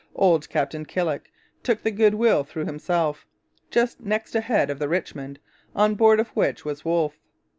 Old 0.15 0.49
Captain 0.49 0.83
Killick 0.83 1.31
took 1.61 1.83
the 1.83 1.91
Goodwill 1.91 2.43
through 2.43 2.65
himself, 2.65 3.27
just 3.69 4.01
next 4.01 4.33
ahead 4.33 4.71
of 4.71 4.79
the 4.79 4.89
Richmond, 4.89 5.37
on 5.75 5.93
board 5.93 6.19
of 6.19 6.29
which 6.29 6.65
was 6.65 6.83
Wolfe. 6.83 7.19